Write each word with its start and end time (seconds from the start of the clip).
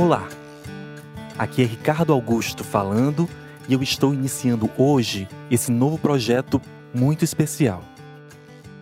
Olá, 0.06 0.28
aqui 1.36 1.62
é 1.62 1.64
Ricardo 1.64 2.12
Augusto 2.12 2.62
falando 2.62 3.28
e 3.68 3.72
eu 3.72 3.82
estou 3.82 4.14
iniciando 4.14 4.70
hoje 4.78 5.26
esse 5.50 5.72
novo 5.72 5.98
projeto 5.98 6.62
muito 6.94 7.24
especial. 7.24 7.82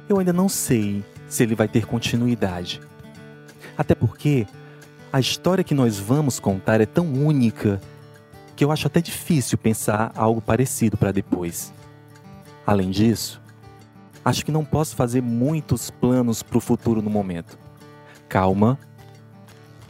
Eu 0.07 0.19
ainda 0.19 0.35
não 0.35 0.51
sei 0.51 1.03
se 1.27 1.43
ele 1.43 1.55
vai 1.55 1.67
ter 1.67 1.87
continuidade. 1.87 2.79
Até 3.75 3.95
porque 3.95 4.47
a 5.11 5.19
história 5.19 5.65
que 5.65 5.73
nós 5.73 5.99
vamos 5.99 6.39
contar 6.39 6.83
é 6.83 6.87
tão 6.87 7.07
única 7.07 7.81
que 8.55 8.63
eu 8.63 8.71
acho 8.71 8.87
até 8.87 9.01
difícil 9.01 9.57
pensar 9.57 10.13
algo 10.15 10.43
parecido 10.43 10.99
para 10.99 11.11
depois. 11.11 11.73
Além 12.67 12.91
disso, 12.91 13.41
acho 14.23 14.45
que 14.45 14.53
não 14.53 14.63
posso 14.63 14.95
fazer 14.95 15.23
muitos 15.23 15.89
planos 15.91 16.43
para 16.43 16.59
o 16.59 16.61
futuro 16.61 17.01
no 17.01 17.09
momento. 17.09 17.59
Calma, 18.29 18.79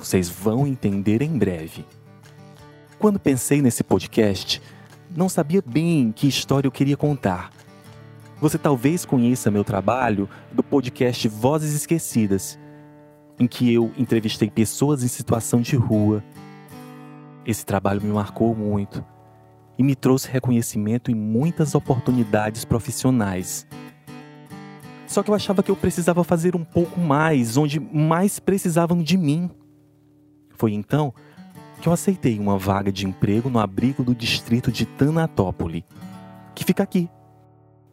vocês 0.04 0.28
vão 0.28 0.66
entender 0.66 1.22
em 1.22 1.38
breve. 1.38 1.86
Quando 2.98 3.18
pensei 3.18 3.62
nesse 3.62 3.82
podcast, 3.82 4.60
não 5.16 5.30
sabia 5.30 5.62
bem 5.64 6.12
que 6.12 6.28
história 6.28 6.68
eu 6.68 6.72
queria 6.72 6.96
contar. 6.96 7.50
Você 8.38 8.58
talvez 8.58 9.06
conheça 9.06 9.50
meu 9.50 9.64
trabalho 9.64 10.28
do 10.52 10.62
podcast 10.62 11.26
Vozes 11.28 11.74
Esquecidas, 11.74 12.58
em 13.38 13.46
que 13.46 13.72
eu 13.72 13.92
entrevistei 13.96 14.50
pessoas 14.50 15.02
em 15.02 15.08
situação 15.08 15.62
de 15.62 15.74
rua. 15.74 16.22
Esse 17.46 17.64
trabalho 17.64 18.02
me 18.02 18.12
marcou 18.12 18.54
muito 18.54 19.02
e 19.78 19.82
me 19.82 19.94
trouxe 19.94 20.30
reconhecimento 20.30 21.10
em 21.10 21.14
muitas 21.14 21.74
oportunidades 21.74 22.62
profissionais. 22.62 23.66
Só 25.06 25.22
que 25.22 25.30
eu 25.30 25.34
achava 25.34 25.62
que 25.62 25.70
eu 25.70 25.76
precisava 25.76 26.22
fazer 26.22 26.54
um 26.54 26.64
pouco 26.64 27.00
mais, 27.00 27.56
onde 27.56 27.80
mais 27.80 28.38
precisavam 28.38 29.02
de 29.02 29.16
mim. 29.16 29.50
Foi 30.64 30.72
então 30.72 31.12
que 31.82 31.90
eu 31.90 31.92
aceitei 31.92 32.38
uma 32.38 32.56
vaga 32.56 32.90
de 32.90 33.06
emprego 33.06 33.50
no 33.50 33.58
abrigo 33.58 34.02
do 34.02 34.14
distrito 34.14 34.72
de 34.72 34.86
Tanatópole, 34.86 35.84
que 36.54 36.64
fica 36.64 36.82
aqui, 36.82 37.06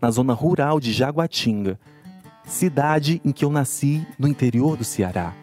na 0.02 0.10
zona 0.10 0.34
rural 0.34 0.80
de 0.80 0.94
Jaguatinga, 0.94 1.78
cidade 2.46 3.22
em 3.26 3.34
que 3.34 3.44
eu 3.44 3.50
nasci 3.50 4.08
no 4.18 4.26
interior 4.26 4.78
do 4.78 4.86
Ceará. 4.86 5.34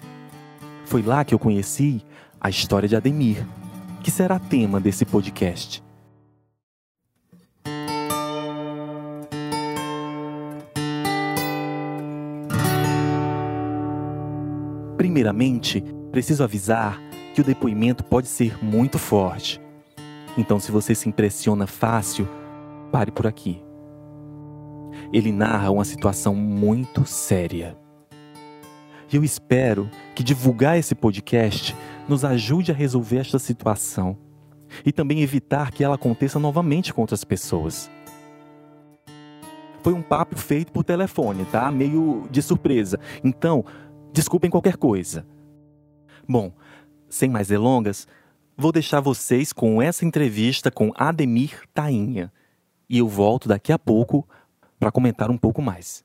Foi 0.87 1.03
lá 1.03 1.23
que 1.23 1.35
eu 1.35 1.39
conheci 1.39 2.03
a 2.41 2.49
história 2.49 2.89
de 2.89 2.97
Ademir, 2.97 3.47
que 4.03 4.11
será 4.11 4.39
tema 4.39 4.81
desse 4.81 5.05
podcast. 5.05 5.85
Primeiramente, 14.97 15.85
preciso 16.11 16.43
avisar 16.43 17.07
que 17.39 17.43
o 17.43 17.45
depoimento 17.45 18.03
pode 18.03 18.27
ser 18.27 18.59
muito 18.61 18.99
forte. 18.99 19.61
Então, 20.37 20.59
se 20.59 20.73
você 20.73 20.93
se 20.93 21.09
impressiona 21.09 21.69
fácil, 21.69 22.29
pare 22.91 23.13
por 23.13 23.29
aqui. 23.29 23.63
Ele 25.13 25.31
narra 25.31 25.71
uma 25.71 25.85
situação 25.85 26.35
muito 26.35 27.07
séria. 27.07 27.79
E 29.13 29.15
eu 29.15 29.23
espero 29.23 29.89
que 30.17 30.25
divulgar 30.25 30.77
esse 30.77 30.97
podcast 30.97 31.77
nos 32.09 32.25
ajude 32.25 32.73
a 32.73 32.75
resolver 32.75 33.19
esta 33.19 33.39
situação 33.39 34.19
e 34.85 34.91
também 34.91 35.21
evitar 35.21 35.71
que 35.71 35.85
ela 35.85 35.95
aconteça 35.95 36.41
novamente 36.41 36.93
com 36.93 37.03
outras 37.03 37.23
pessoas. 37.23 37.89
Foi 39.81 39.93
um 39.93 40.03
papo 40.03 40.37
feito 40.37 40.73
por 40.73 40.83
telefone, 40.83 41.45
tá? 41.45 41.71
Meio 41.71 42.27
de 42.33 42.43
surpresa. 42.43 42.99
Então, 43.23 43.65
desculpem 44.13 44.51
qualquer 44.51 44.77
coisa. 44.77 45.25
Bom, 46.29 46.53
sem 47.09 47.29
mais 47.29 47.49
delongas, 47.49 48.07
vou 48.57 48.73
deixar 48.73 49.01
vocês 49.01 49.53
com 49.53 49.81
essa 49.81 50.05
entrevista 50.05 50.71
com 50.71 50.93
Ademir 50.95 51.63
Tainha. 51.73 52.33
E 52.89 52.99
eu 52.99 53.09
volto 53.09 53.49
daqui 53.49 53.73
a 53.73 53.79
pouco 53.79 54.27
para 54.79 54.91
comentar 54.91 55.31
um 55.31 55.37
pouco 55.37 55.61
mais. 55.61 56.05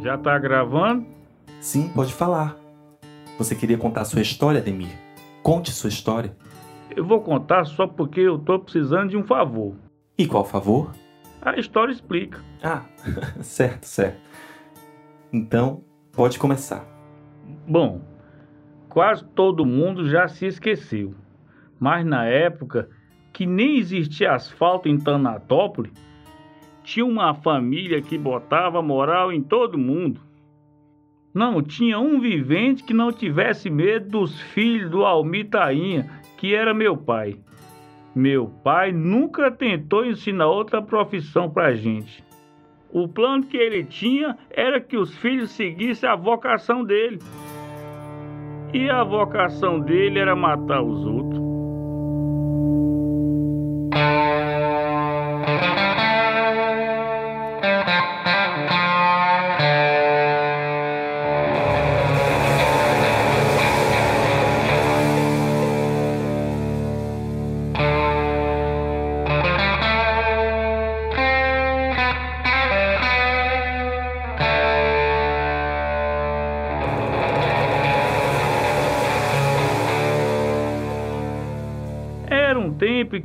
Já 0.00 0.16
tá 0.16 0.38
gravando? 0.38 1.06
Sim, 1.60 1.88
pode 1.88 2.12
falar. 2.12 2.56
Você 3.36 3.54
queria 3.54 3.76
contar 3.76 4.04
sua 4.04 4.22
história, 4.22 4.60
Ademir? 4.60 4.96
Conte 5.42 5.70
sua 5.70 5.88
história. 5.88 6.36
Eu 6.96 7.04
vou 7.04 7.20
contar 7.20 7.64
só 7.64 7.86
porque 7.86 8.20
eu 8.20 8.38
tô 8.38 8.58
precisando 8.58 9.10
de 9.10 9.16
um 9.16 9.24
favor. 9.24 9.74
E 10.16 10.26
qual 10.26 10.44
favor? 10.44 10.92
A 11.42 11.58
história 11.58 11.92
explica. 11.92 12.42
Ah, 12.62 12.82
certo, 13.40 13.84
certo. 13.84 14.20
Então, 15.32 15.84
pode 16.12 16.38
começar. 16.38 16.84
Bom, 17.66 18.00
quase 18.88 19.24
todo 19.24 19.64
mundo 19.64 20.08
já 20.08 20.26
se 20.28 20.46
esqueceu. 20.46 21.14
Mas 21.78 22.04
na 22.04 22.24
época 22.24 22.88
que 23.32 23.46
nem 23.46 23.76
existia 23.76 24.32
asfalto 24.32 24.88
em 24.88 24.98
Tanatópolis, 24.98 25.92
tinha 26.82 27.06
uma 27.06 27.34
família 27.34 28.02
que 28.02 28.18
botava 28.18 28.82
moral 28.82 29.32
em 29.32 29.42
todo 29.42 29.78
mundo. 29.78 30.20
Não 31.32 31.62
tinha 31.62 32.00
um 32.00 32.18
vivente 32.18 32.82
que 32.82 32.94
não 32.94 33.12
tivesse 33.12 33.70
medo 33.70 34.08
dos 34.08 34.40
filhos 34.40 34.90
do 34.90 35.04
Almitainha, 35.04 36.10
que 36.36 36.54
era 36.54 36.74
meu 36.74 36.96
pai. 36.96 37.38
Meu 38.14 38.48
pai 38.64 38.90
nunca 38.92 39.50
tentou 39.50 40.04
ensinar 40.04 40.46
outra 40.46 40.82
profissão 40.82 41.50
pra 41.50 41.74
gente. 41.74 42.24
O 42.90 43.06
plano 43.06 43.44
que 43.44 43.56
ele 43.56 43.84
tinha 43.84 44.36
era 44.50 44.80
que 44.80 44.96
os 44.96 45.16
filhos 45.18 45.50
seguissem 45.50 46.08
a 46.08 46.16
vocação 46.16 46.82
dele. 46.82 47.18
E 48.72 48.88
a 48.88 49.04
vocação 49.04 49.78
dele 49.78 50.18
era 50.18 50.34
matar 50.34 50.82
os 50.82 51.04
outros. 51.04 51.48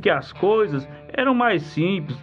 Que 0.04 0.10
as 0.10 0.34
coisas 0.34 0.86
eram 1.14 1.34
mais 1.34 1.62
simples. 1.62 2.18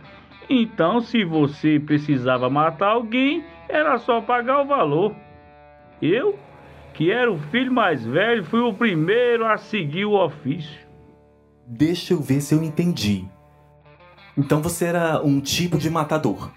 Então, 0.48 1.01
se 1.01 1.25
você 1.25 1.80
precisava 1.80 2.48
matar 2.48 2.89
alguém, 2.89 3.44
era 3.68 3.98
só 3.98 4.22
pagar 4.22 4.62
o 4.62 4.68
valor. 4.68 5.16
Eu, 6.00 6.38
que 6.94 7.12
era 7.12 7.31
o 7.31 7.39
filho 7.39 7.74
mais 7.74 8.06
velho, 8.06 8.44
fui 8.44 8.60
o 8.60 8.72
primeiro 8.72 9.48
a 9.48 9.57
seguir 9.57 10.06
o 10.06 10.13
ofício. 10.13 10.80
Deixa 11.66 12.13
eu 12.13 12.22
ver 12.22 12.42
se 12.42 12.54
eu 12.54 12.62
entendi. 12.62 13.25
Então 14.38 14.62
você 14.62 14.86
era 14.86 15.19
um 15.24 15.42
tipo 15.42 15.80
de 15.80 15.89
matador. 15.89 16.51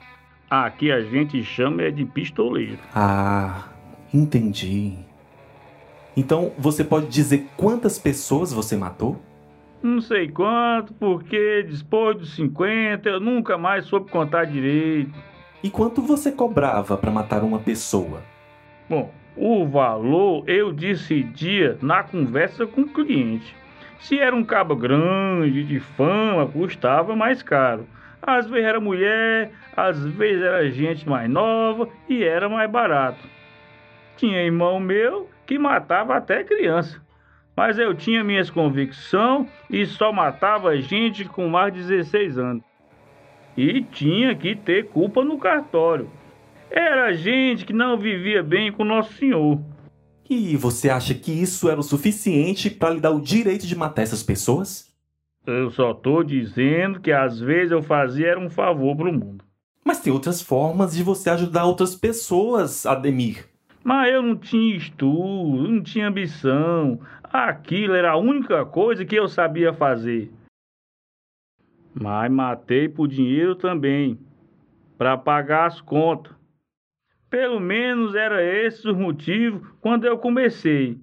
Aqui 0.50 0.93
a 0.93 1.00
gente 1.00 1.43
chama 1.43 1.85
é 1.85 1.91
de 1.91 2.05
pistoleiro. 2.05 2.79
Ah, 2.94 3.69
entendi. 4.12 4.99
Então 6.15 6.53
você 6.59 6.85
pode 6.85 7.06
dizer 7.06 7.47
quantas 7.56 7.99
pessoas 7.99 8.53
você 8.53 8.76
matou? 8.76 9.19
Não 9.86 10.00
sei 10.00 10.28
quanto, 10.28 10.94
porque 10.94 11.62
depois 11.62 12.16
dos 12.16 12.34
50 12.34 13.08
eu 13.08 13.20
nunca 13.20 13.58
mais 13.58 13.84
soube 13.84 14.10
contar 14.10 14.44
direito. 14.44 15.12
E 15.62 15.70
quanto 15.70 16.00
você 16.02 16.32
cobrava 16.32 16.96
para 16.96 17.10
matar 17.10 17.42
uma 17.42 17.58
pessoa? 17.58 18.22
Bom, 18.88 19.12
o 19.36 19.66
valor 19.66 20.48
eu 20.48 20.72
decidia 20.72 21.78
na 21.82 22.02
conversa 22.02 22.66
com 22.66 22.82
o 22.82 22.88
cliente. 22.88 23.54
Se 23.98 24.19
era 24.19 24.34
um 24.34 24.44
cabo 24.44 24.75
grande, 24.75 25.64
de 25.64 25.81
fama, 25.81 26.46
custava 26.46 27.14
mais 27.14 27.42
caro. 27.42 27.87
Às 28.22 28.48
vezes 28.48 28.66
era 28.66 28.80
mulher, 28.80 29.52
às 29.76 30.02
vezes 30.04 30.42
era 30.42 30.70
gente 30.70 31.08
mais 31.08 31.28
nova 31.28 31.88
e 32.08 32.25
era 32.25 32.48
mais 32.48 32.70
barato. 32.70 33.28
Tinha 34.16 34.42
irmão 34.42 34.80
meu 34.80 35.28
que 35.46 35.58
matava 35.58 36.16
até 36.16 36.42
criança. 36.42 37.03
Mas 37.56 37.78
eu 37.78 37.94
tinha 37.94 38.24
minhas 38.24 38.50
convicções 38.50 39.46
e 39.70 39.86
só 39.86 40.12
matava 40.12 40.76
gente 40.80 41.24
com 41.24 41.48
mais 41.48 41.72
de 41.72 41.80
16 41.80 42.38
anos. 42.38 42.64
E 43.56 43.82
tinha 43.82 44.34
que 44.34 44.56
ter 44.56 44.88
culpa 44.88 45.24
no 45.24 45.38
cartório. 45.38 46.10
Era 46.70 47.12
gente 47.12 47.64
que 47.64 47.72
não 47.72 47.96
vivia 47.96 48.42
bem 48.42 48.72
com 48.72 48.84
Nosso 48.84 49.12
Senhor. 49.12 49.60
E 50.28 50.56
você 50.56 50.88
acha 50.88 51.14
que 51.14 51.30
isso 51.30 51.68
era 51.68 51.78
o 51.78 51.84
suficiente 51.84 52.70
para 52.70 52.90
lhe 52.90 53.00
dar 53.00 53.10
o 53.10 53.20
direito 53.20 53.66
de 53.66 53.76
matar 53.76 54.02
essas 54.02 54.22
pessoas? 54.22 54.92
Eu 55.46 55.70
só 55.70 55.92
tô 55.92 56.24
dizendo 56.24 56.98
que 56.98 57.12
às 57.12 57.38
vezes 57.38 57.70
eu 57.70 57.82
fazia 57.82 58.28
era 58.28 58.40
um 58.40 58.48
favor 58.48 58.96
pro 58.96 59.12
mundo. 59.12 59.44
Mas 59.84 60.00
tem 60.00 60.12
outras 60.12 60.40
formas 60.40 60.96
de 60.96 61.02
você 61.02 61.28
ajudar 61.28 61.66
outras 61.66 61.94
pessoas, 61.94 62.86
Ademir. 62.86 63.46
Mas 63.84 64.14
eu 64.14 64.22
não 64.22 64.34
tinha 64.34 64.74
estudo, 64.74 65.68
não 65.68 65.82
tinha 65.82 66.08
ambição. 66.08 66.98
Aquilo 67.34 67.94
era 67.94 68.12
a 68.12 68.16
única 68.16 68.64
coisa 68.64 69.04
que 69.04 69.16
eu 69.16 69.26
sabia 69.26 69.72
fazer. 69.72 70.31
Mas 71.92 72.31
matei 72.31 72.88
por 72.88 73.08
dinheiro 73.08 73.56
também, 73.56 74.20
para 74.96 75.19
pagar 75.19 75.66
as 75.66 75.81
contas. 75.81 76.32
Pelo 77.28 77.58
menos 77.58 78.14
era 78.14 78.40
esse 78.40 78.88
o 78.88 78.94
motivo 78.94 79.76
quando 79.81 80.04
eu 80.04 80.16
comecei. 80.16 80.96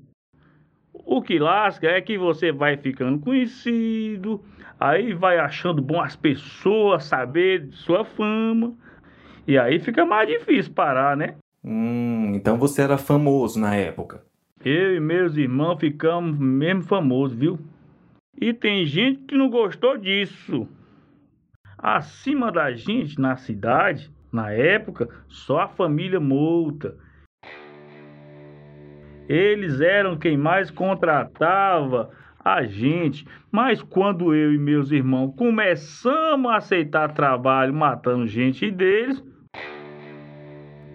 O 0.94 1.22
que 1.22 1.38
lasca 1.38 1.88
é 1.88 2.00
que 2.00 2.18
você 2.18 2.50
vai 2.50 2.78
ficando 2.78 3.20
conhecido, 3.20 4.42
aí 4.80 5.14
vai 5.14 5.38
achando 5.38 5.82
bom 5.82 6.00
as 6.00 6.16
pessoas 6.16 7.04
saber 7.04 7.68
de 7.68 7.76
sua 7.76 8.06
fama, 8.06 8.74
e 9.46 9.58
aí 9.58 9.82
fica 9.82 10.06
mais 10.06 10.30
difícil 10.30 10.74
parar, 10.74 11.18
né? 11.18 11.36
Hum, 11.62 12.32
então 12.36 12.58
você 12.58 12.84
era 12.84 12.98
famoso 12.98 13.60
na 13.60 13.76
época. 13.76 14.31
Eu 14.64 14.96
e 14.96 15.00
meus 15.00 15.36
irmãos 15.38 15.80
ficamos 15.80 16.38
mesmo 16.38 16.84
famosos, 16.84 17.36
viu? 17.38 17.60
E 18.40 18.54
tem 18.54 18.86
gente 18.86 19.24
que 19.24 19.36
não 19.36 19.50
gostou 19.50 19.98
disso. 19.98 20.68
Acima 21.78 22.52
da 22.52 22.72
gente 22.72 23.20
na 23.20 23.36
cidade, 23.36 24.12
na 24.32 24.52
época, 24.52 25.10
só 25.28 25.62
a 25.62 25.68
família 25.68 26.20
Mouta. 26.20 26.96
Eles 29.28 29.82
eram 29.82 30.18
quem 30.18 30.38
mais 30.38 30.70
contratava 30.70 32.12
a 32.44 32.64
gente, 32.64 33.26
mas 33.52 33.82
quando 33.82 34.34
eu 34.34 34.54
e 34.54 34.58
meus 34.60 34.92
irmãos 34.92 35.34
começamos 35.36 36.52
a 36.52 36.58
aceitar 36.58 37.14
trabalho 37.14 37.74
matando 37.74 38.28
gente 38.28 38.70
deles, 38.70 39.24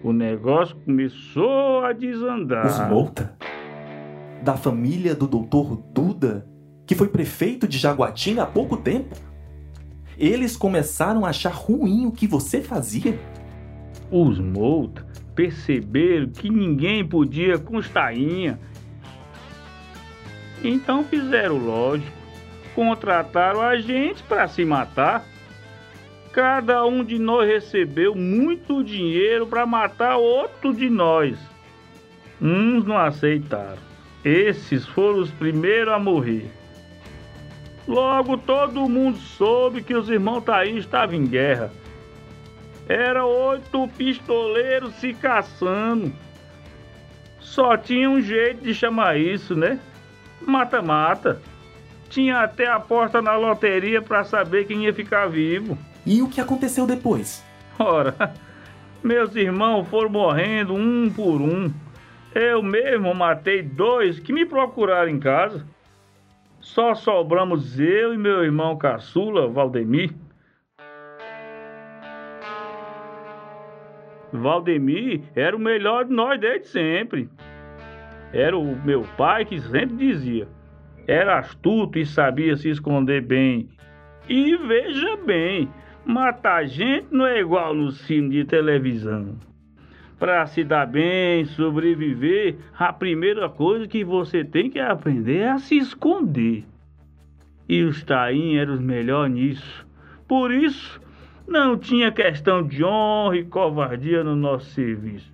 o 0.05 0.13
negócio 0.13 0.77
começou 0.85 1.85
a 1.85 1.93
desandar. 1.93 2.67
Os? 2.67 3.36
Da 4.47 4.57
família 4.57 5.13
do 5.13 5.27
doutor 5.27 5.77
Duda, 5.93 6.47
que 6.87 6.95
foi 6.95 7.09
prefeito 7.09 7.67
de 7.67 7.79
Jaguatinga 7.79 8.45
há 8.45 8.47
pouco 8.47 8.77
tempo? 8.77 9.17
Eles 10.17 10.57
começaram 10.57 11.27
a 11.27 11.31
achar 11.31 11.53
ruim 11.53 12.07
o 12.07 12.13
que 12.13 12.29
você 12.29 12.63
fazia? 12.63 13.19
Os 14.09 14.39
Mouta 14.39 15.05
perceberam 15.35 16.29
que 16.29 16.49
ninguém 16.49 17.05
podia 17.05 17.59
com 17.59 17.77
os. 17.77 17.91
Então 20.63 21.03
fizeram 21.03 21.59
lógico, 21.59 22.17
contrataram 22.73 23.61
a 23.61 23.77
gente 23.81 24.23
para 24.23 24.47
se 24.47 24.65
matar. 24.65 25.27
Cada 26.31 26.87
um 26.87 27.03
de 27.03 27.19
nós 27.19 27.49
recebeu 27.49 28.15
muito 28.15 28.85
dinheiro 28.85 29.45
para 29.45 29.67
matar 29.67 30.19
outro 30.19 30.73
de 30.73 30.89
nós. 30.89 31.37
Uns 32.41 32.85
não 32.85 32.97
aceitaram. 32.97 33.96
Esses 34.27 34.85
foram 34.85 35.21
os 35.21 35.31
primeiros 35.31 35.95
a 35.95 36.01
morrer. 36.01 36.51
Logo 37.87 38.37
todo 38.37 38.89
mundo 38.89 39.17
soube 39.19 39.85
que 39.85 39.95
os 39.95 40.11
irmãos 40.11 40.43
Taí 40.43 40.77
estavam 40.77 41.15
em 41.15 41.25
guerra. 41.25 41.71
Era 42.89 43.25
oito 43.25 43.87
pistoleiros 43.97 44.93
se 44.95 45.15
caçando. 45.15 46.13
Só 47.39 47.77
tinha 47.77 48.11
um 48.11 48.21
jeito 48.21 48.65
de 48.65 48.75
chamar 48.75 49.17
isso, 49.17 49.55
né? 49.55 49.79
Mata-mata. 50.43 51.41
Tinha 52.09 52.41
até 52.41 52.67
a 52.67 52.81
porta 52.81 53.23
na 53.23 53.37
loteria 53.37 54.03
para 54.03 54.25
saber 54.25 54.67
quem 54.67 54.87
ia 54.87 54.93
ficar 54.93 55.29
vivo. 55.29 55.79
E 56.05 56.21
o 56.21 56.29
que 56.29 56.41
aconteceu 56.41 56.85
depois? 56.85 57.45
Ora, 57.79 58.35
meus 59.05 59.37
irmãos 59.37 59.87
foram 59.87 60.11
morrendo 60.11 60.75
um 60.75 61.09
por 61.09 61.41
um. 61.41 61.73
Eu 62.39 62.63
mesmo 62.63 63.15
matei 63.15 63.63
dois 63.63 64.21
que 64.21 64.31
me 64.31 64.45
procuraram 64.45 65.09
em 65.09 65.19
casa. 65.19 65.67
Só 66.61 66.95
sobramos 66.95 67.81
eu 67.81 68.13
e 68.13 68.19
meu 68.19 68.45
irmão 68.45 68.77
caçula, 68.77 69.49
Valdemir. 69.49 70.11
Valdemir 74.31 75.23
era 75.35 75.57
o 75.57 75.59
melhor 75.59 76.05
de 76.05 76.13
nós 76.13 76.39
desde 76.39 76.69
sempre. 76.69 77.31
Era 78.35 78.55
o 78.55 78.77
meu 78.85 79.07
pai 79.17 79.47
que 79.47 79.59
sempre 79.59 79.97
dizia: 79.97 80.47
era 81.09 81.39
astuto 81.39 81.99
e 81.99 82.05
sabia 82.05 82.55
se 82.55 82.69
esconder 82.69 83.23
bem. 83.23 83.67
E 84.29 84.55
veja 84.59 85.17
bem, 85.25 85.71
matar 86.05 86.67
gente 86.67 87.07
não 87.11 87.27
é 87.27 87.41
igual 87.41 87.73
no 87.73 87.91
filme 87.93 88.29
de 88.29 88.45
televisão. 88.45 89.39
Para 90.19 90.47
se 90.47 90.65
dar 90.65 90.87
bem, 90.87 91.45
sobreviver, 91.45 92.57
a 92.79 92.93
primeira 92.93 93.51
coisa 93.51 93.87
que 93.87 94.03
você 94.03 94.43
tem 94.43 94.71
que 94.71 94.79
aprender 94.79 95.39
é 95.39 95.51
a 95.51 95.59
se 95.59 95.77
esconder. 95.77 96.65
E 97.69 97.83
os 97.83 98.03
tainhos 98.03 98.63
eram 98.63 98.75
os 98.75 98.81
melhores 98.81 99.35
nisso. 99.35 99.87
Por 100.27 100.51
isso, 100.51 101.01
não 101.47 101.77
tinha 101.77 102.11
questão 102.11 102.67
de 102.67 102.83
honra 102.83 103.37
e 103.37 103.45
covardia 103.45 104.25
no 104.25 104.35
nosso 104.35 104.71
serviço. 104.71 105.31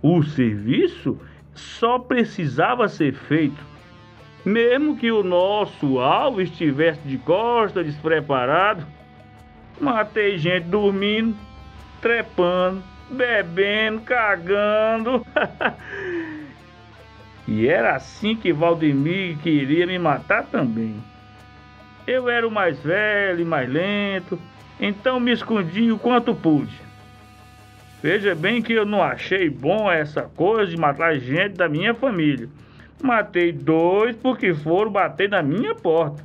O 0.00 0.22
serviço 0.22 1.18
só 1.52 1.98
precisava 1.98 2.88
ser 2.88 3.14
feito, 3.14 3.60
mesmo 4.44 4.96
que 4.96 5.10
o 5.10 5.22
nosso 5.24 5.98
alvo 5.98 6.40
estivesse 6.40 7.00
de 7.08 7.18
costa, 7.18 7.82
despreparado. 7.82 8.86
Matei 9.80 10.38
gente 10.38 10.66
dormindo, 10.66 11.34
trepando, 12.00 12.82
bebendo, 13.10 14.00
cagando. 14.02 15.26
e 17.46 17.68
era 17.68 17.96
assim 17.96 18.36
que 18.36 18.52
Valdemir 18.52 19.38
queria 19.38 19.86
me 19.86 19.98
matar 19.98 20.44
também. 20.44 21.02
Eu 22.06 22.28
era 22.28 22.46
o 22.46 22.50
mais 22.50 22.78
velho 22.80 23.40
e 23.40 23.44
mais 23.44 23.68
lento 23.68 24.38
então 24.78 25.20
me 25.20 25.32
escondi 25.32 25.92
o 25.92 25.98
quanto 25.98 26.34
pude. 26.34 26.82
Veja 28.02 28.34
bem 28.34 28.60
que 28.60 28.72
eu 28.72 28.84
não 28.84 29.02
achei 29.02 29.48
bom 29.48 29.90
essa 29.90 30.22
coisa 30.22 30.70
de 30.70 30.76
matar 30.76 31.18
gente 31.18 31.54
da 31.54 31.68
minha 31.68 31.94
família. 31.94 32.48
Matei 33.02 33.52
dois 33.52 34.16
porque 34.16 34.52
foram 34.52 34.90
bater 34.90 35.28
na 35.28 35.42
minha 35.42 35.74
porta. 35.74 36.22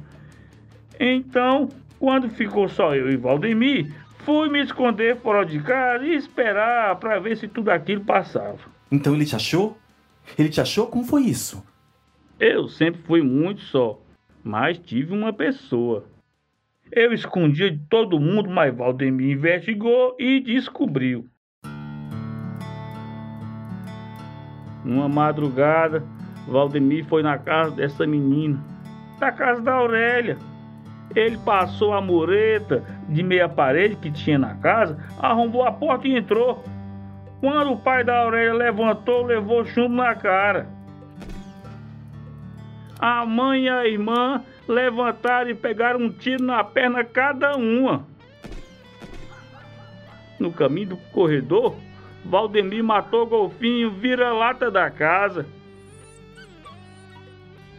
Então, 0.99 1.69
quando 1.97 2.29
ficou 2.29 2.67
só 2.67 2.95
eu 2.95 3.09
e 3.09 3.15
Valdemir, 3.15 3.93
fui 4.19 4.49
me 4.49 4.61
esconder 4.61 5.17
fora 5.17 5.45
de 5.45 5.59
casa 5.59 6.05
e 6.05 6.15
esperar 6.15 6.95
para 6.97 7.19
ver 7.19 7.37
se 7.37 7.47
tudo 7.47 7.69
aquilo 7.69 8.03
passava. 8.03 8.59
Então 8.91 9.13
ele 9.13 9.25
te 9.25 9.35
achou? 9.35 9.77
Ele 10.37 10.49
te 10.49 10.61
achou? 10.61 10.87
Como 10.87 11.03
foi 11.03 11.23
isso? 11.23 11.63
Eu 12.39 12.67
sempre 12.67 13.01
fui 13.01 13.21
muito 13.21 13.61
só, 13.61 13.99
mas 14.43 14.77
tive 14.77 15.13
uma 15.13 15.33
pessoa. 15.33 16.05
Eu 16.91 17.13
escondia 17.13 17.69
de 17.69 17.79
todo 17.89 18.19
mundo, 18.19 18.49
mas 18.49 18.75
Valdemir 18.75 19.37
investigou 19.37 20.15
e 20.19 20.39
descobriu. 20.39 21.25
Uma 24.83 25.07
madrugada, 25.09 26.03
Valdemir 26.47 27.05
foi 27.05 27.21
na 27.21 27.37
casa 27.37 27.75
dessa 27.75 28.07
menina, 28.07 28.59
da 29.19 29.31
casa 29.31 29.61
da 29.61 29.73
Aurélia. 29.73 30.37
Ele 31.15 31.37
passou 31.39 31.93
a 31.93 32.01
mureta 32.01 32.83
de 33.09 33.23
meia 33.23 33.49
parede 33.49 33.95
que 33.95 34.11
tinha 34.11 34.37
na 34.37 34.55
casa, 34.55 34.97
arrombou 35.19 35.63
a 35.63 35.71
porta 35.71 36.07
e 36.07 36.15
entrou. 36.15 36.63
Quando 37.41 37.71
o 37.71 37.77
pai 37.77 38.03
da 38.03 38.19
Aurélia 38.19 38.53
levantou, 38.53 39.25
levou 39.25 39.65
chumbo 39.65 39.95
na 39.95 40.13
cara. 40.15 40.67
A 42.99 43.25
mãe 43.25 43.63
e 43.63 43.69
a 43.69 43.87
irmã 43.87 44.43
levantaram 44.67 45.49
e 45.49 45.55
pegaram 45.55 46.01
um 46.01 46.09
tiro 46.09 46.43
na 46.43 46.63
perna 46.63 47.03
cada 47.03 47.55
uma. 47.55 48.05
No 50.37 50.51
caminho 50.51 50.89
do 50.89 50.97
corredor, 50.97 51.75
Valdemir 52.25 52.83
matou 52.83 53.23
o 53.23 53.27
golfinho 53.27 53.89
vira-lata 53.89 54.69
da 54.69 54.89
casa. 54.89 55.45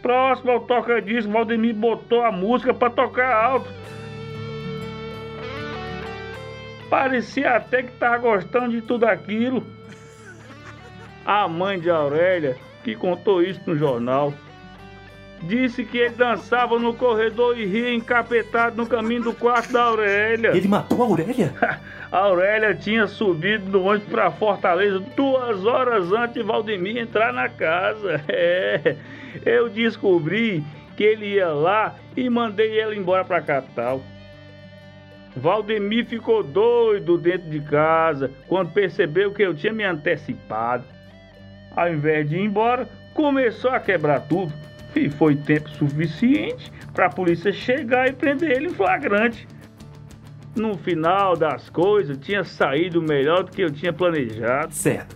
Próximo 0.01 0.51
ao 0.51 0.61
toca-disco, 0.61 1.31
Valdemir 1.31 1.75
botou 1.75 2.23
a 2.23 2.31
música 2.31 2.73
para 2.73 2.89
tocar 2.89 3.31
alto. 3.31 3.69
Parecia 6.91 7.55
até 7.55 7.83
que 7.83 7.93
estava 7.93 8.17
gostando 8.17 8.71
de 8.71 8.81
tudo 8.81 9.05
aquilo. 9.05 9.65
A 11.25 11.47
mãe 11.47 11.79
de 11.79 11.89
Aurélia, 11.89 12.57
que 12.83 12.97
contou 12.97 13.41
isso 13.41 13.61
no 13.65 13.77
jornal, 13.77 14.33
disse 15.43 15.85
que 15.85 15.99
ele 15.99 16.15
dançava 16.15 16.77
no 16.77 16.93
corredor 16.93 17.57
e 17.57 17.65
ria 17.65 17.93
encapetado 17.93 18.75
no 18.75 18.85
caminho 18.85 19.23
do 19.23 19.33
quarto 19.33 19.71
da 19.71 19.83
Aurélia. 19.83 20.49
Ele 20.49 20.67
matou 20.67 21.01
a 21.01 21.05
Aurélia? 21.05 21.53
a 22.11 22.17
Aurélia 22.17 22.75
tinha 22.75 23.07
subido 23.07 23.71
do 23.71 23.83
ônibus 23.83 24.09
para 24.09 24.29
Fortaleza 24.29 24.99
duas 25.15 25.65
horas 25.65 26.11
antes 26.11 26.33
de 26.33 26.43
Valdemir 26.43 26.97
entrar 26.97 27.31
na 27.31 27.47
casa. 27.47 28.21
É, 28.27 28.97
eu 29.45 29.69
descobri 29.69 30.61
que 30.97 31.05
ele 31.05 31.35
ia 31.35 31.47
lá 31.47 31.95
e 32.17 32.29
mandei 32.29 32.81
ele 32.81 32.97
embora 32.97 33.23
para 33.23 33.37
a 33.37 33.41
capital. 33.41 34.01
Valdemir 35.35 36.05
ficou 36.05 36.43
doido 36.43 37.17
dentro 37.17 37.49
de 37.49 37.61
casa 37.61 38.31
quando 38.47 38.71
percebeu 38.71 39.31
que 39.33 39.43
eu 39.43 39.53
tinha 39.53 39.71
me 39.71 39.83
antecipado. 39.83 40.83
Ao 41.75 41.91
invés 41.91 42.29
de 42.29 42.35
ir 42.35 42.43
embora, 42.43 42.87
começou 43.13 43.71
a 43.71 43.79
quebrar 43.79 44.21
tudo 44.21 44.53
e 44.95 45.09
foi 45.09 45.35
tempo 45.35 45.69
suficiente 45.69 46.71
para 46.93 47.05
a 47.05 47.09
polícia 47.09 47.51
chegar 47.51 48.09
e 48.09 48.13
prender 48.13 48.51
ele 48.51 48.67
em 48.67 48.73
flagrante. 48.73 49.47
No 50.53 50.77
final 50.77 51.37
das 51.37 51.69
coisas, 51.69 52.17
tinha 52.17 52.43
saído 52.43 53.01
melhor 53.01 53.43
do 53.43 53.51
que 53.51 53.61
eu 53.61 53.71
tinha 53.71 53.93
planejado. 53.93 54.73
Certo. 54.73 55.15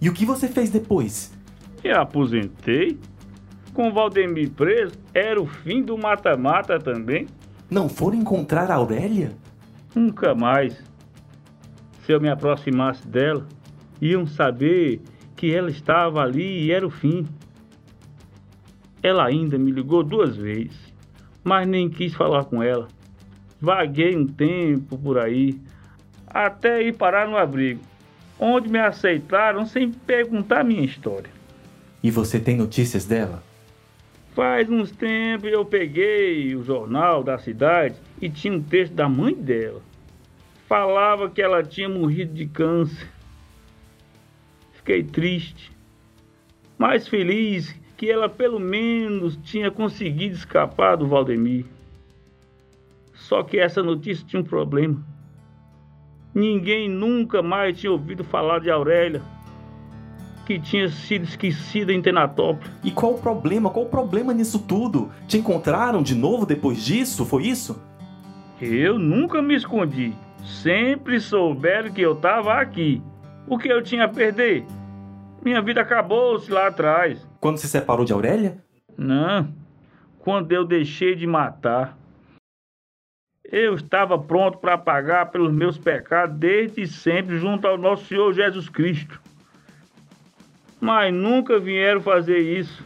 E 0.00 0.08
o 0.08 0.12
que 0.12 0.24
você 0.24 0.46
fez 0.46 0.70
depois? 0.70 1.36
Me 1.82 1.90
aposentei. 1.90 2.98
Com 3.74 3.92
Valdemir 3.92 4.50
preso, 4.50 4.94
era 5.12 5.42
o 5.42 5.46
fim 5.46 5.82
do 5.82 5.98
mata-mata 5.98 6.78
também. 6.78 7.26
Não 7.68 7.88
foram 7.88 8.16
encontrar 8.16 8.70
a 8.70 8.74
Aurélia? 8.74 9.32
Nunca 9.96 10.34
mais. 10.34 10.76
Se 12.04 12.12
eu 12.12 12.20
me 12.20 12.28
aproximasse 12.28 13.08
dela, 13.08 13.46
iam 13.98 14.26
saber 14.26 15.00
que 15.34 15.50
ela 15.50 15.70
estava 15.70 16.20
ali 16.20 16.66
e 16.66 16.70
era 16.70 16.86
o 16.86 16.90
fim. 16.90 17.26
Ela 19.02 19.24
ainda 19.24 19.56
me 19.56 19.70
ligou 19.70 20.02
duas 20.02 20.36
vezes, 20.36 20.76
mas 21.42 21.66
nem 21.66 21.88
quis 21.88 22.12
falar 22.12 22.44
com 22.44 22.62
ela. 22.62 22.88
Vaguei 23.58 24.14
um 24.14 24.26
tempo 24.26 24.98
por 24.98 25.18
aí, 25.18 25.58
até 26.26 26.82
ir 26.82 26.94
parar 26.94 27.26
no 27.26 27.38
abrigo, 27.38 27.80
onde 28.38 28.68
me 28.68 28.78
aceitaram 28.78 29.64
sem 29.64 29.90
perguntar 29.90 30.62
minha 30.62 30.84
história. 30.84 31.30
E 32.02 32.10
você 32.10 32.38
tem 32.38 32.54
notícias 32.54 33.06
dela? 33.06 33.42
Faz 34.34 34.68
uns 34.68 34.90
tempos 34.90 35.50
eu 35.50 35.64
peguei 35.64 36.54
o 36.54 36.62
jornal 36.62 37.24
da 37.24 37.38
cidade 37.38 37.96
e 38.20 38.28
tinha 38.28 38.52
um 38.52 38.62
texto 38.62 38.92
da 38.92 39.08
mãe 39.08 39.34
dela. 39.34 39.85
Falava 40.68 41.30
que 41.30 41.40
ela 41.40 41.62
tinha 41.62 41.88
morrido 41.88 42.34
de 42.34 42.46
câncer. 42.46 43.08
Fiquei 44.72 45.02
triste, 45.02 45.70
mas 46.76 47.06
feliz 47.06 47.74
que 47.96 48.10
ela 48.10 48.28
pelo 48.28 48.58
menos 48.58 49.36
tinha 49.36 49.70
conseguido 49.70 50.34
escapar 50.34 50.96
do 50.96 51.06
Valdemir. 51.06 51.64
Só 53.14 53.42
que 53.42 53.58
essa 53.58 53.82
notícia 53.82 54.26
tinha 54.26 54.42
um 54.42 54.44
problema. 54.44 55.02
Ninguém 56.34 56.88
nunca 56.88 57.42
mais 57.42 57.78
tinha 57.78 57.90
ouvido 57.90 58.22
falar 58.22 58.58
de 58.60 58.70
Aurélia, 58.70 59.22
que 60.44 60.60
tinha 60.60 60.88
sido 60.88 61.24
esquecida 61.24 61.92
em 61.92 62.02
Tenatópolis. 62.02 62.70
E 62.84 62.90
qual 62.90 63.14
o 63.14 63.18
problema? 63.18 63.70
Qual 63.70 63.86
o 63.86 63.88
problema 63.88 64.34
nisso 64.34 64.58
tudo? 64.58 65.10
Te 65.26 65.38
encontraram 65.38 66.02
de 66.02 66.14
novo 66.14 66.44
depois 66.44 66.84
disso? 66.84 67.24
Foi 67.24 67.44
isso? 67.44 67.80
Eu 68.60 68.98
nunca 68.98 69.40
me 69.40 69.54
escondi. 69.54 70.12
Sempre 70.44 71.20
souberam 71.20 71.92
que 71.92 72.00
eu 72.02 72.12
estava 72.12 72.54
aqui. 72.54 73.02
O 73.46 73.58
que 73.58 73.68
eu 73.68 73.82
tinha 73.82 74.04
a 74.04 74.08
perder? 74.08 74.64
Minha 75.42 75.62
vida 75.62 75.80
acabou-se 75.80 76.50
lá 76.50 76.66
atrás. 76.66 77.26
Quando 77.40 77.58
se 77.58 77.68
separou 77.68 78.04
de 78.04 78.12
Aurélia? 78.12 78.58
Não. 78.96 79.48
Quando 80.18 80.50
eu 80.52 80.64
deixei 80.64 81.14
de 81.14 81.26
matar. 81.26 81.96
Eu 83.44 83.74
estava 83.74 84.18
pronto 84.18 84.58
para 84.58 84.76
pagar 84.76 85.30
pelos 85.30 85.52
meus 85.52 85.78
pecados 85.78 86.36
desde 86.36 86.86
sempre 86.88 87.38
junto 87.38 87.66
ao 87.66 87.78
nosso 87.78 88.06
Senhor 88.06 88.32
Jesus 88.32 88.68
Cristo. 88.68 89.20
Mas 90.80 91.14
nunca 91.14 91.58
vieram 91.58 92.00
fazer 92.00 92.38
isso. 92.38 92.84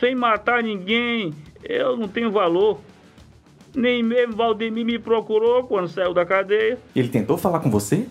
Sem 0.00 0.14
matar 0.14 0.62
ninguém, 0.62 1.32
eu 1.62 1.96
não 1.96 2.08
tenho 2.08 2.30
valor. 2.30 2.80
Nem 3.78 4.02
mesmo 4.02 4.36
Valdemir 4.36 4.84
me 4.84 4.98
procurou 4.98 5.64
quando 5.64 5.88
saiu 5.88 6.12
da 6.12 6.26
cadeia. 6.26 6.78
Ele 6.94 7.08
tentou 7.08 7.38
falar 7.38 7.60
com 7.60 7.70
você? 7.70 8.06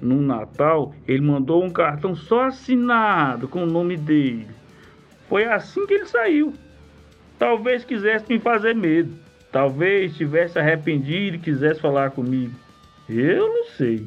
no 0.00 0.20
Natal, 0.20 0.94
ele 1.06 1.22
mandou 1.22 1.64
um 1.64 1.70
cartão 1.70 2.14
só 2.14 2.46
assinado 2.46 3.48
com 3.48 3.62
o 3.62 3.66
nome 3.66 3.96
dele. 3.96 4.46
Foi 5.28 5.44
assim 5.44 5.86
que 5.86 5.94
ele 5.94 6.06
saiu. 6.06 6.54
Talvez 7.38 7.84
quisesse 7.84 8.24
me 8.28 8.38
fazer 8.38 8.74
medo. 8.74 9.14
Talvez 9.52 10.12
estivesse 10.12 10.58
arrependido 10.58 11.36
e 11.36 11.40
quisesse 11.40 11.80
falar 11.80 12.10
comigo. 12.10 12.54
Eu 13.08 13.48
não 13.48 13.64
sei. 13.76 14.06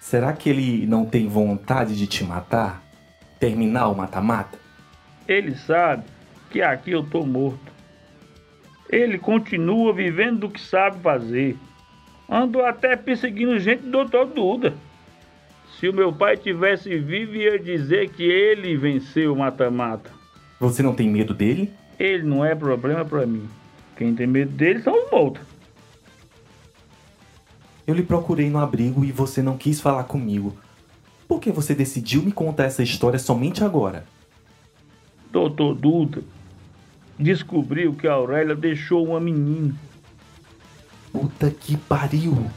Será 0.00 0.32
que 0.32 0.48
ele 0.48 0.86
não 0.86 1.04
tem 1.04 1.28
vontade 1.28 1.96
de 1.96 2.06
te 2.06 2.24
matar? 2.24 2.82
Terminar 3.38 3.88
o 3.88 3.94
mata-mata? 3.94 4.58
Ele 5.28 5.54
sabe 5.54 6.04
que 6.50 6.62
aqui 6.62 6.92
eu 6.92 7.02
tô 7.02 7.24
morto. 7.24 7.72
Ele 8.92 9.16
continua 9.16 9.90
vivendo 9.94 10.40
do 10.40 10.50
que 10.50 10.60
sabe 10.60 11.00
fazer. 11.00 11.56
Andou 12.28 12.62
até 12.62 12.94
perseguindo 12.94 13.58
gente 13.58 13.84
do 13.84 13.90
doutor 13.90 14.26
Duda. 14.26 14.74
Se 15.80 15.88
o 15.88 15.94
meu 15.94 16.12
pai 16.12 16.36
tivesse 16.36 16.98
vivo, 16.98 17.34
ia 17.34 17.58
dizer 17.58 18.10
que 18.10 18.22
ele 18.22 18.76
venceu 18.76 19.32
o 19.32 19.36
mata-mata. 19.38 20.10
Você 20.60 20.82
não 20.82 20.94
tem 20.94 21.08
medo 21.08 21.32
dele? 21.32 21.72
Ele 21.98 22.22
não 22.22 22.44
é 22.44 22.54
problema 22.54 23.02
para 23.02 23.24
mim. 23.24 23.48
Quem 23.96 24.14
tem 24.14 24.26
medo 24.26 24.52
dele 24.52 24.82
são 24.82 24.92
os 24.92 25.10
mortos. 25.10 25.42
Eu 27.86 27.94
lhe 27.94 28.02
procurei 28.02 28.50
no 28.50 28.58
abrigo 28.58 29.04
e 29.04 29.10
você 29.10 29.42
não 29.42 29.56
quis 29.56 29.80
falar 29.80 30.04
comigo. 30.04 30.54
Por 31.26 31.40
que 31.40 31.50
você 31.50 31.74
decidiu 31.74 32.22
me 32.22 32.30
contar 32.30 32.64
essa 32.64 32.82
história 32.82 33.18
somente 33.18 33.64
agora? 33.64 34.04
Doutor 35.30 35.74
Duda 35.74 36.22
descobriu 37.22 37.94
que 37.94 38.06
a 38.06 38.14
Aurélia 38.14 38.54
deixou 38.54 39.06
uma 39.06 39.20
menina. 39.20 39.74
Puta 41.12 41.50
que 41.50 41.76
pariu! 41.76 42.50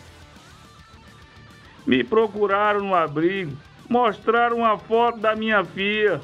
Me 1.86 2.04
procuraram 2.04 2.82
no 2.82 2.96
abrigo, 2.96 3.56
mostraram 3.88 4.58
uma 4.58 4.78
foto 4.78 5.20
da 5.20 5.36
minha 5.36 5.64
filha. 5.64 6.20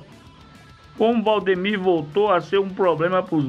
Como 0.98 1.24
Valdemir 1.24 1.80
voltou 1.80 2.32
a 2.32 2.42
ser 2.42 2.60
um 2.60 2.70
problema 2.70 3.22
para 3.22 3.36
os 3.36 3.46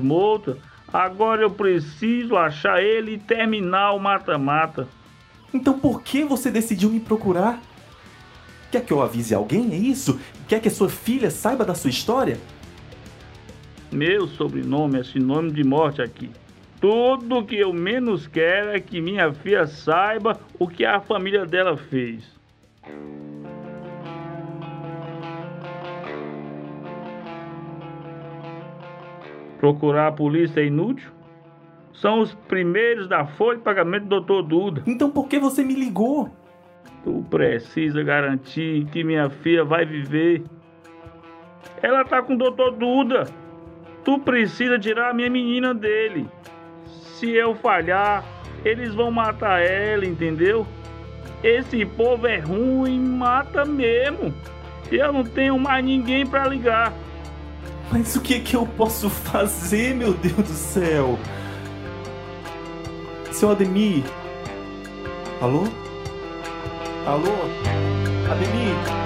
agora 0.93 1.43
eu 1.43 1.51
preciso 1.51 2.37
achar 2.37 2.83
ele 2.83 3.15
e 3.15 3.19
terminar 3.19 3.93
o 3.93 3.99
mata-mata. 3.99 4.87
Então 5.55 5.79
por 5.79 6.03
que 6.03 6.25
você 6.25 6.51
decidiu 6.51 6.91
me 6.91 7.01
procurar? 7.01 7.61
Quer 8.71 8.85
que 8.85 8.93
eu 8.93 9.03
avise 9.03 9.35
alguém? 9.35 9.73
É 9.73 9.77
isso? 9.77 10.19
Quer 10.49 10.61
que 10.61 10.69
a 10.69 10.71
sua 10.71 10.89
filha 10.89 11.31
saiba 11.31 11.65
da 11.65 11.75
sua 11.75 11.91
história? 11.91 12.39
Meu 13.93 14.27
sobrenome 14.27 15.01
é 15.01 15.05
sinônimo 15.05 15.53
de 15.53 15.63
morte 15.63 16.01
aqui. 16.01 16.31
Tudo 16.81 17.45
que 17.45 17.57
eu 17.57 17.75
menos 17.75 18.27
quero 18.27 18.71
é 18.71 18.81
que 18.81 19.03
minha 19.03 19.31
filha 19.35 19.67
saiba 19.67 20.41
o 20.59 20.67
que 20.67 20.83
a 20.83 20.99
família 20.99 21.45
dela 21.45 21.77
fez. 21.77 22.25
Procurar 29.61 30.09
a 30.09 30.13
polícia 30.13 30.61
é 30.61 30.65
inútil? 30.65 31.11
São 31.93 32.21
os 32.21 32.35
primeiros 32.35 33.07
da 33.07 33.27
folha 33.27 33.59
de 33.59 33.63
pagamento 33.63 34.05
do 34.05 34.21
doutor 34.21 34.43
Duda. 34.43 34.83
Então 34.87 35.11
por 35.11 35.29
que 35.29 35.39
você 35.39 35.63
me 35.63 35.75
ligou? 35.75 36.31
Tu 37.05 37.27
precisa 37.29 38.03
garantir 38.03 38.87
que 38.87 39.05
minha 39.05 39.29
filha 39.29 39.65
vai 39.65 39.85
viver. 39.85 40.43
Ela 41.83 42.07
tá 42.07 42.23
com 42.23 42.35
o 42.35 42.39
doutor 42.39 42.73
Duda. 42.73 43.42
Tu 44.05 44.19
precisa 44.19 44.79
tirar 44.79 45.11
a 45.11 45.15
minha 45.15 45.31
menina 45.31 45.73
dele 45.73 46.29
se 47.23 47.31
eu 47.31 47.55
falhar, 47.55 48.25
eles 48.65 48.93
vão 48.97 49.09
matar 49.13 49.63
ela, 49.63 50.05
entendeu? 50.05 50.67
Esse 51.41 51.87
povo 51.87 52.27
é 52.27 52.41
ruim, 52.41 52.99
mata 52.99 53.65
mesmo. 53.65 54.35
Eu 54.91 55.13
não 55.13 55.23
tenho 55.23 55.57
mais 55.57 55.85
ninguém 55.85 56.27
para 56.27 56.49
ligar. 56.49 56.93
Mas 57.93 58.17
o 58.17 58.21
que 58.21 58.41
que 58.41 58.57
eu 58.57 58.67
posso 58.67 59.09
fazer, 59.09 59.95
meu 59.95 60.13
Deus 60.15 60.35
do 60.35 60.47
céu? 60.47 61.17
Seu 63.31 63.53
Ademir? 63.53 64.03
Alô? 65.41 65.63
Alô? 67.07 67.33
Ademir? 68.33 69.02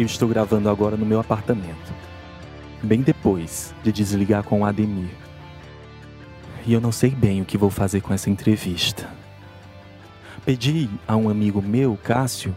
Eu 0.00 0.06
estou 0.06 0.26
gravando 0.26 0.70
agora 0.70 0.96
no 0.96 1.04
meu 1.04 1.20
apartamento. 1.20 1.92
Bem 2.82 3.02
depois 3.02 3.74
de 3.82 3.92
desligar 3.92 4.42
com 4.42 4.62
o 4.62 4.64
Ademir. 4.64 5.10
E 6.66 6.72
eu 6.72 6.80
não 6.80 6.90
sei 6.90 7.10
bem 7.10 7.42
o 7.42 7.44
que 7.44 7.58
vou 7.58 7.68
fazer 7.68 8.00
com 8.00 8.14
essa 8.14 8.30
entrevista. 8.30 9.08
Pedi 10.44 10.88
a 11.06 11.16
um 11.16 11.28
amigo 11.28 11.60
meu, 11.60 11.98
Cássio, 12.02 12.56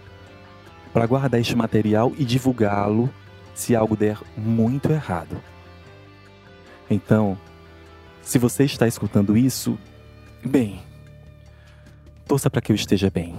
para 0.94 1.06
guardar 1.06 1.42
este 1.42 1.56
material 1.56 2.14
e 2.18 2.24
divulgá-lo 2.24 3.10
se 3.54 3.76
algo 3.76 3.98
der 3.98 4.18
muito 4.38 4.90
errado. 4.90 5.36
Então, 6.90 7.38
se 8.22 8.40
você 8.40 8.64
está 8.64 8.88
escutando 8.88 9.36
isso, 9.36 9.78
bem, 10.46 10.82
torça 12.26 12.50
para 12.50 12.62
que 12.62 12.72
eu 12.72 12.76
esteja 12.76 13.10
bem. 13.10 13.36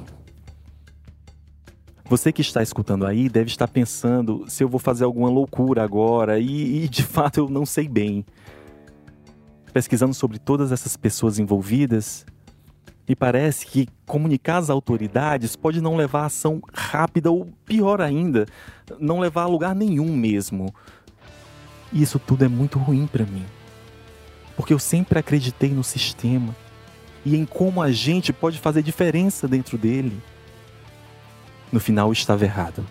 Você 2.15 2.31
que 2.31 2.43
está 2.43 2.63
escutando 2.63 3.05
aí 3.05 3.29
deve 3.29 3.51
estar 3.51 3.67
pensando 3.67 4.45
se 4.47 4.63
eu 4.63 4.69
vou 4.69 4.79
fazer 4.79 5.03
alguma 5.03 5.29
loucura 5.29 5.83
agora 5.83 6.39
e, 6.39 6.85
e 6.85 6.89
de 6.89 7.03
fato 7.03 7.39
eu 7.39 7.49
não 7.49 7.67
sei 7.67 7.89
bem. 7.89 8.25
Pesquisando 9.73 10.15
sobre 10.15 10.39
todas 10.39 10.71
essas 10.71 10.97
pessoas 10.97 11.41
envolvidas, 11.41 12.25
e 13.09 13.17
parece 13.17 13.67
que 13.67 13.89
comunicar 14.07 14.59
às 14.59 14.71
autoridades 14.71 15.57
pode 15.57 15.81
não 15.81 15.97
levar 15.97 16.21
a 16.21 16.27
ação 16.27 16.63
rápida 16.73 17.33
ou, 17.33 17.49
pior 17.67 18.01
ainda, 18.01 18.47
não 19.01 19.19
levar 19.19 19.43
a 19.43 19.49
lugar 19.49 19.75
nenhum 19.75 20.15
mesmo. 20.15 20.73
E 21.93 22.01
isso 22.01 22.21
tudo 22.21 22.45
é 22.45 22.49
muito 22.49 22.79
ruim 22.79 23.09
para 23.09 23.27
mim. 23.27 23.45
Porque 24.57 24.73
eu 24.73 24.79
sempre 24.79 25.19
acreditei 25.19 25.71
no 25.71 25.83
sistema 25.83 26.55
e 27.25 27.35
em 27.35 27.45
como 27.45 27.83
a 27.83 27.91
gente 27.91 28.33
pode 28.33 28.61
fazer 28.61 28.85
diferença 28.85 29.49
dentro 29.49 29.77
dele. 29.77 30.23
No 31.75 31.81
final, 31.81 32.13
estava 32.13 32.45
errado. 32.45 32.87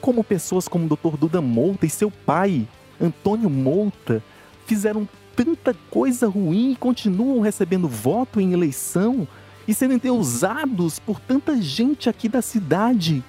Como 0.00 0.24
pessoas 0.24 0.66
como 0.66 0.86
o 0.86 0.88
Dr. 0.88 1.18
Duda 1.18 1.42
Mouta 1.42 1.84
e 1.84 1.90
seu 1.90 2.10
pai, 2.10 2.66
Antônio 2.98 3.50
Mouta, 3.50 4.24
fizeram 4.64 5.06
tanta 5.36 5.74
coisa 5.90 6.26
ruim 6.26 6.72
e 6.72 6.76
continuam 6.76 7.42
recebendo 7.42 7.86
voto 7.86 8.40
em 8.40 8.54
eleição 8.54 9.28
e 9.68 9.74
sendo 9.74 9.92
endeusados 9.92 10.98
por 10.98 11.20
tanta 11.20 11.60
gente 11.60 12.08
aqui 12.08 12.26
da 12.26 12.40
cidade? 12.40 13.22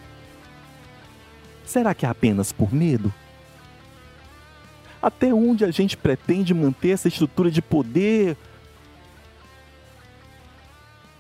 Será 1.66 1.94
que 1.94 2.06
é 2.06 2.10
apenas 2.10 2.54
por 2.54 2.74
medo? 2.74 3.14
Até 5.02 5.34
onde 5.34 5.66
a 5.66 5.72
gente 5.72 5.98
pretende 5.98 6.54
manter 6.54 6.92
essa 6.92 7.10
estrutura 7.10 7.52
de 7.52 7.62
poder? 7.62 8.38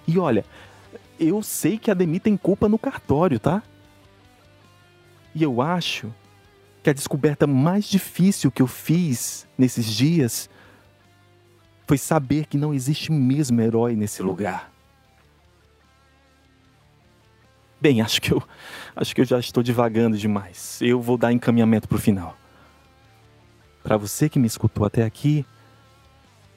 E 0.07 0.17
olha, 0.17 0.45
eu 1.21 1.43
sei 1.43 1.77
que 1.77 1.91
a 1.91 1.93
Demi 1.93 2.19
tem 2.19 2.35
culpa 2.35 2.67
no 2.67 2.79
cartório, 2.79 3.39
tá? 3.39 3.61
E 5.35 5.43
eu 5.43 5.61
acho 5.61 6.11
que 6.81 6.89
a 6.89 6.93
descoberta 6.93 7.45
mais 7.45 7.85
difícil 7.85 8.51
que 8.51 8.61
eu 8.61 8.67
fiz 8.67 9.47
nesses 9.55 9.85
dias 9.85 10.49
foi 11.85 11.97
saber 11.97 12.47
que 12.47 12.57
não 12.57 12.73
existe 12.73 13.11
mesmo 13.11 13.61
herói 13.61 13.95
nesse 13.95 14.23
lugar. 14.23 14.71
Bem, 17.79 18.01
acho 18.01 18.21
que 18.21 18.31
eu 18.31 18.41
acho 18.95 19.13
que 19.13 19.21
eu 19.21 19.25
já 19.25 19.39
estou 19.39 19.61
divagando 19.61 20.17
demais. 20.17 20.79
Eu 20.81 20.99
vou 20.99 21.17
dar 21.17 21.31
encaminhamento 21.31 21.87
para 21.87 21.97
o 21.97 22.01
final. 22.01 22.35
Para 23.83 23.97
você 23.97 24.27
que 24.27 24.39
me 24.39 24.47
escutou 24.47 24.85
até 24.85 25.03
aqui, 25.03 25.45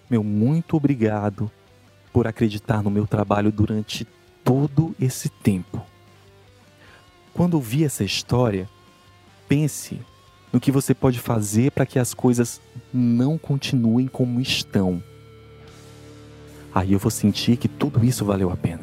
meu 0.09 0.22
muito 0.22 0.77
obrigado 0.77 1.50
por 2.12 2.27
acreditar 2.27 2.83
no 2.83 2.90
meu 2.90 3.07
trabalho 3.07 3.50
durante 3.50 4.07
todo 4.44 4.94
esse 5.00 5.28
tempo. 5.28 5.83
Quando 7.33 7.54
ouvir 7.54 7.85
essa 7.85 8.04
história, 8.04 8.68
pense 9.48 10.00
no 10.52 10.61
que 10.61 10.70
você 10.70 10.94
pode 10.94 11.18
fazer 11.18 11.72
para 11.72 11.87
que 11.87 11.98
as 11.98 12.14
coisas 12.14 12.61
não 12.92 13.37
continuem 13.37 14.07
como 14.07 14.40
estão 14.40 15.02
aí 16.74 16.92
eu 16.92 16.98
vou 16.98 17.11
sentir 17.11 17.57
que 17.57 17.68
tudo 17.68 18.04
isso 18.04 18.24
valeu 18.24 18.50
a 18.50 18.57
pena. 18.57 18.83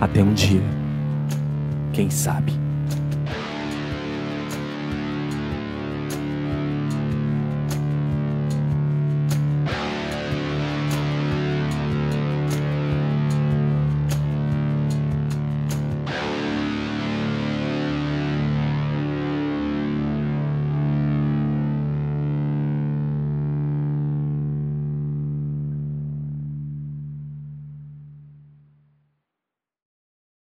Até 0.00 0.22
um 0.22 0.32
dia, 0.32 0.62
quem 1.92 2.08
sabe. 2.08 2.67